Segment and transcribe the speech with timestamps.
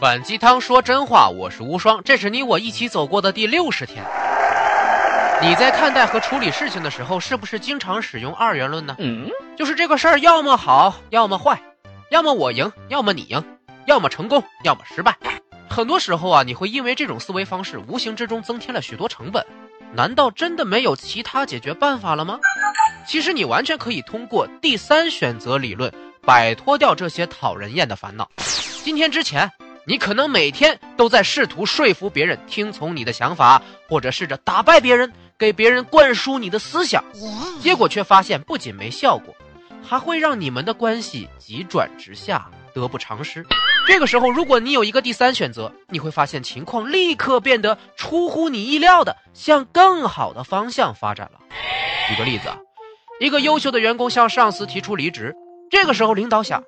[0.00, 4.02] 反鸡汤说真话，我是无双，这是你我一起走过的第六十天。
[5.42, 8.96] 你在看待和处理事情的时候，是不是经常使用二元论呢？
[8.98, 9.28] 嗯，
[9.58, 11.60] 就是这个事儿要么好，要么坏，
[12.10, 13.44] 要么我赢，要么你赢，
[13.84, 15.14] 要么成功，要么失败。
[15.68, 19.44] 很多时候啊，你会因为这种思维方式，无形之中增添了许多成本。
[19.92, 22.38] 难道真的没有其他解决办法了吗？
[23.06, 25.92] 其实你完全可以通过第三选择理论，
[26.22, 28.26] 摆脱掉这些讨人厌的烦恼。
[28.82, 29.50] 今天之前。
[29.90, 37.02] 你可能每天都在试图说服别人听从你的想法，或者试着打败别人，给别人灌输你的思想，
[37.60, 39.34] 结果却发现不仅没效果，
[39.82, 43.44] 还会让你们的关系急转直下，得不偿失。
[43.88, 51.40] 这个时候，如果你有一个第三选择，你会发现情况立刻变得出乎你意料的向更好的方向发展了。
[52.08, 52.58] 举个例子啊，
[53.18, 55.34] 一个优秀的员工向上司提出离职，
[55.68, 56.62] 这个时候领导想，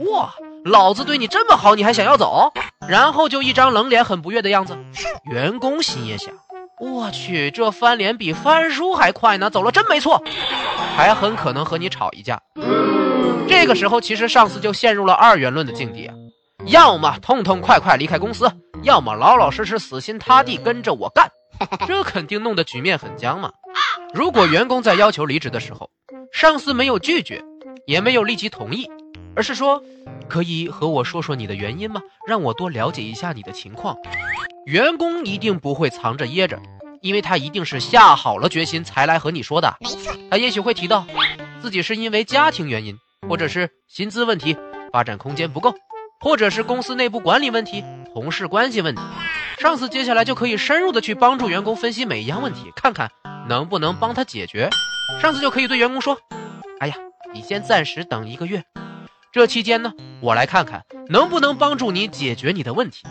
[0.00, 0.34] 哇。
[0.64, 2.52] 老子对你这么好，你还想要走？
[2.86, 4.76] 然后就一张冷脸，很不悦的样子。
[5.24, 6.34] 员工心也想：
[6.78, 10.22] 我去，这翻脸比翻书还快呢，走了真没错。
[10.96, 12.40] 还很可能和你吵一架。
[13.48, 16.14] 这个时候，其实上司就陷入了二元论的境地啊：
[16.66, 18.50] 要么痛痛快快离开公司，
[18.82, 21.30] 要么老老实实死心塌地跟着我干。
[21.86, 23.50] 这肯定弄得局面很僵嘛。
[24.12, 25.90] 如果员工在要求离职的时候，
[26.32, 27.42] 上司没有拒绝，
[27.86, 28.90] 也没有立即同意。
[29.40, 29.82] 而是说，
[30.28, 32.02] 可以和我说说你的原因吗？
[32.28, 33.96] 让我多了解一下你的情况。
[34.66, 36.60] 员工一定不会藏着掖着，
[37.00, 39.74] 因为他一定是下好了决心才来和你说的。
[39.80, 41.06] 没错，他也许会提到
[41.62, 42.94] 自己是因为家庭原因，
[43.26, 44.54] 或者是薪资问题、
[44.92, 45.74] 发展空间不够，
[46.20, 49.00] 或者是公司内部管理问题、同事关系问题。
[49.58, 53.10] 上司接下来就可以深入的去帮助员工分析每一样问题，看看
[53.48, 54.68] 能不能帮他解决。
[55.18, 56.18] 上司就可以对员工说
[56.80, 56.94] ：“哎呀，
[57.32, 58.62] 你先暂时等一个月。”
[59.32, 63.04] 这期间呢，我来看看能不能帮助你解决你的问题，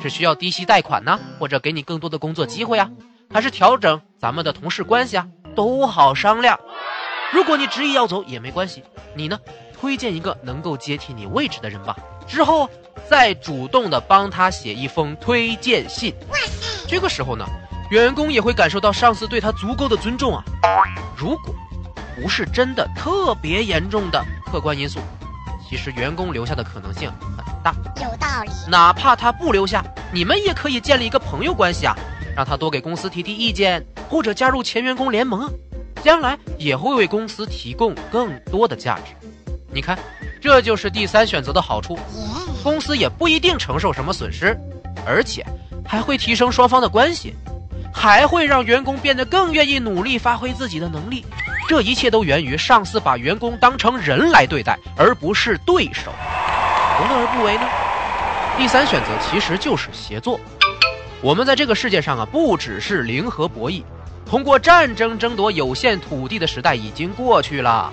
[0.00, 2.88] 是需要低息贷款呢，或者给你更多的工作机会啊，
[3.28, 6.60] 还是调整咱们的同事关系啊，都好商量。
[7.32, 8.84] 如果你执意要走也没关系，
[9.16, 9.36] 你呢
[9.80, 11.96] 推荐一个能够接替你位置的人吧，
[12.28, 12.70] 之后
[13.08, 16.14] 再主动的帮他写一封推荐信。
[16.86, 17.44] 这个时候呢，
[17.90, 20.44] 员工也会感受到上司对他足够的尊重啊。
[21.16, 21.52] 如果
[22.14, 25.00] 不是真的特别严重的客观因素。
[25.68, 28.50] 其实员工留下的可能性很大，有道理。
[28.70, 31.94] 哪怕他不留下，你们也可以建立一个朋友关系啊，
[32.34, 35.52] 让他多给公司提提意见，或者加入前员工联盟，
[36.02, 39.12] 将来也会为公司提供更多的价值。
[39.70, 39.98] 你看，
[40.40, 41.98] 这就是第三选择的好处，
[42.62, 44.58] 公司也不一定承受什么损失，
[45.04, 45.44] 而且
[45.84, 47.34] 还会提升双方的关系，
[47.98, 51.24] 还会让员工变得更愿意努力发挥自己的能力。
[51.68, 56.12] 这一切都源于上司把员工当成人来对待，而不是对手。
[56.96, 57.62] 何乐而不为呢？
[58.56, 60.38] 第三选择其实就是协作。
[61.20, 63.82] 我们在这个世界上啊，不只是零和博弈，
[64.24, 67.92] 通过战争争夺有限土地的时代已经过去了。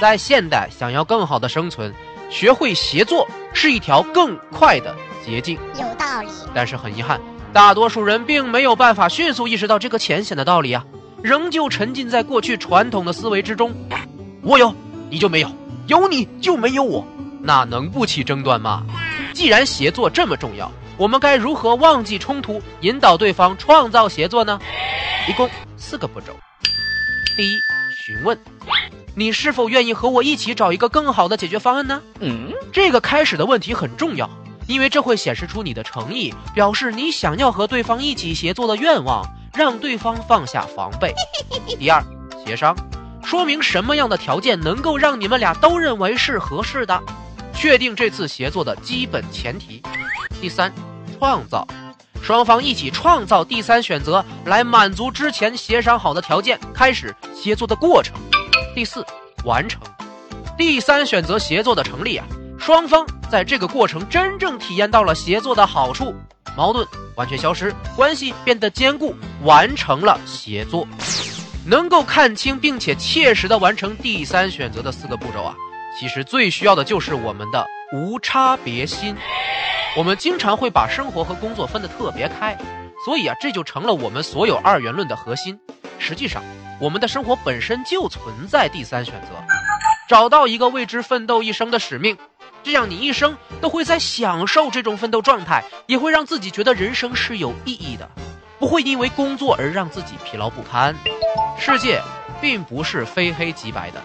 [0.00, 1.92] 在现代，想要更好的生存，
[2.28, 4.94] 学会协作是一条更快的
[5.24, 5.58] 捷径。
[5.78, 6.28] 有道理。
[6.54, 7.18] 但是很遗憾，
[7.56, 10.84] 大多数人并没有办法迅速意识到这个浅显的道理啊。
[11.22, 13.74] 仍旧沉浸在过去传统的思维之中，
[14.42, 14.74] 我有
[15.08, 15.50] 你就没有，
[15.86, 17.02] 有你就没有我，
[17.40, 18.84] 那能不起争端吗？
[19.32, 24.60] 既然协作这么重要，我们该如何忘记冲突，引导对方创造协作呢？
[25.26, 26.36] 一共四个步骤。
[27.38, 27.56] 第一，
[27.96, 28.38] 询问
[29.14, 32.02] 你是否愿意和我一起找一个更好的解决方案呢？
[32.20, 34.28] 嗯，这个开始的问题很重要，
[34.66, 39.24] 因为这会显示出你的诚意，表示你想要和对方一起协作的愿望。
[39.56, 41.14] 让对方放下防备。
[41.80, 42.04] 第二，
[42.44, 42.76] 协商，
[43.24, 47.02] 说明什么样的条件能够让你们俩都认为是合适的，
[47.54, 49.82] 确定这次协作的基本前提。
[50.42, 50.70] 第三，
[51.18, 51.66] 创造，
[52.22, 58.14] 双方一起创造第三选择来满足之前协商好的条件，开始协作的过程。
[58.74, 59.02] 第四，
[59.46, 59.80] 完成，
[60.58, 62.26] 第三选择协作的成立啊，
[62.58, 66.14] 双方在这个过程真正体验到了协作的好处。
[66.56, 66.86] 矛盾
[67.16, 70.86] 完全消失，关系变得坚固，完成了协作。
[71.66, 75.54] 能够看清并且切实的完成第三选择的四个步骤啊，
[75.98, 79.16] 其实最需要的就是我们的无差别心。
[79.96, 82.56] 我们经常会把生活和工作分得特别开，
[83.04, 85.58] 所以啊，这就成了我们所有二元论的核心。
[85.98, 86.42] 实际上，
[86.80, 89.28] 我们的生活本身就存在第三选择，
[90.08, 92.16] 找到一个为之奋斗一生的使命。
[92.66, 98.10] 这样，你一生都会在享受这种奋斗状态，也会让自己觉得人生是有意义的，
[98.58, 100.92] 不会因为工作而让自己疲劳不堪。
[101.56, 102.02] 世界
[102.40, 104.02] 并不是非黑即白的，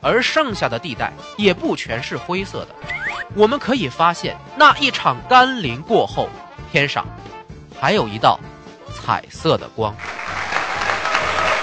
[0.00, 2.68] 而剩下的地带也不全是灰色的。
[3.34, 6.28] 我们可以发现，那一场甘霖过后，
[6.70, 7.04] 天上
[7.80, 8.38] 还有一道
[8.94, 9.92] 彩色的光。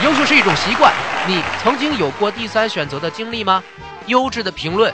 [0.03, 0.93] 优秀是一种习惯，
[1.25, 3.63] 你曾经有过第三选择的经历吗？
[4.07, 4.93] 优质的评论